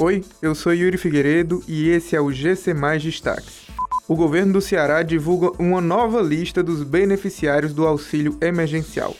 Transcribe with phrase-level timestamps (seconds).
[0.00, 3.66] Oi, eu sou Yuri Figueiredo e esse é o GC Mais Destaques.
[4.06, 9.16] O governo do Ceará divulga uma nova lista dos beneficiários do auxílio emergencial.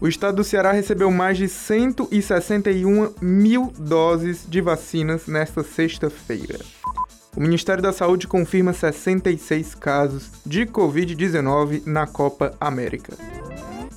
[0.00, 6.60] O estado do Ceará recebeu mais de 161 mil doses de vacinas nesta sexta-feira.
[7.36, 13.12] O Ministério da Saúde confirma 66 casos de Covid-19 na Copa América.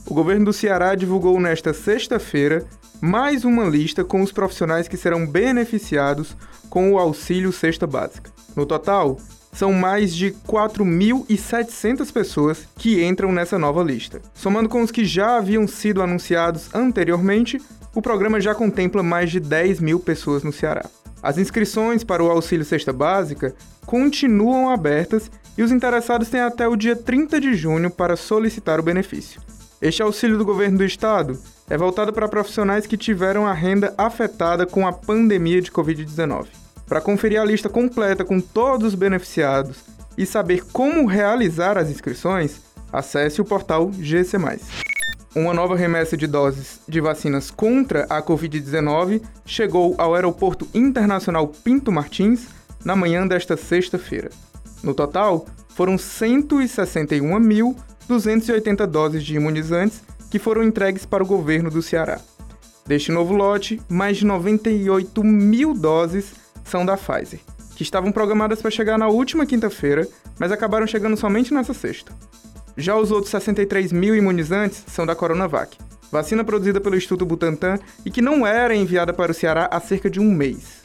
[0.08, 2.66] O governo do Ceará divulgou nesta sexta-feira
[3.02, 6.36] mais uma lista com os profissionais que serão beneficiados
[6.70, 8.32] com o auxílio cesta básica.
[8.56, 9.18] No total,
[9.52, 14.22] são mais de 4.700 pessoas que entram nessa nova lista.
[14.34, 17.62] Somando com os que já haviam sido anunciados anteriormente,
[17.94, 20.86] o programa já contempla mais de 10 mil pessoas no Ceará.
[21.24, 26.76] As inscrições para o auxílio cesta básica continuam abertas e os interessados têm até o
[26.76, 29.42] dia 30 de junho para solicitar o benefício.
[29.82, 31.38] Este auxílio do governo do estado
[31.70, 36.48] é voltado para profissionais que tiveram a renda afetada com a pandemia de Covid-19.
[36.88, 39.84] Para conferir a lista completa com todos os beneficiados
[40.18, 44.38] e saber como realizar as inscrições, acesse o portal GC.
[45.36, 51.92] Uma nova remessa de doses de vacinas contra a Covid-19 chegou ao Aeroporto Internacional Pinto
[51.92, 52.48] Martins
[52.86, 54.30] na manhã desta sexta-feira.
[54.82, 55.98] No total, foram
[58.10, 62.20] 161.280 doses de imunizantes que foram entregues para o governo do Ceará.
[62.86, 67.40] Deste novo lote, mais de 98 mil doses são da Pfizer,
[67.76, 70.08] que estavam programadas para chegar na última quinta-feira,
[70.40, 72.12] mas acabaram chegando somente nessa sexta.
[72.78, 75.78] Já os outros 63 mil imunizantes são da Coronavac,
[76.12, 80.10] vacina produzida pelo Instituto Butantan e que não era enviada para o Ceará há cerca
[80.10, 80.85] de um mês.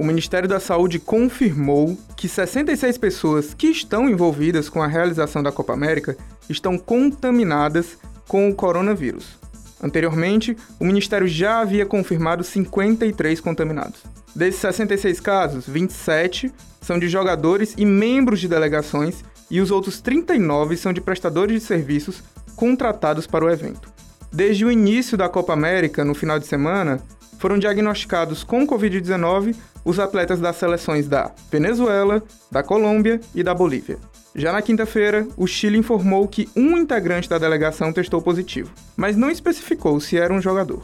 [0.00, 5.52] O Ministério da Saúde confirmou que 66 pessoas que estão envolvidas com a realização da
[5.52, 6.16] Copa América
[6.48, 9.38] estão contaminadas com o coronavírus.
[9.78, 14.00] Anteriormente, o Ministério já havia confirmado 53 contaminados.
[14.34, 20.78] Desses 66 casos, 27 são de jogadores e membros de delegações e os outros 39
[20.78, 22.22] são de prestadores de serviços
[22.56, 23.92] contratados para o evento.
[24.32, 27.00] Desde o início da Copa América, no final de semana,
[27.38, 33.98] foram diagnosticados com Covid-19 os atletas das seleções da Venezuela, da Colômbia e da Bolívia.
[34.34, 39.30] Já na quinta-feira, o Chile informou que um integrante da delegação testou positivo, mas não
[39.30, 40.82] especificou se era um jogador.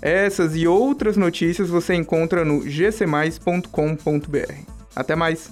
[0.00, 4.52] Essas e outras notícias você encontra no gcmais.com.br.
[4.96, 5.50] Até mais!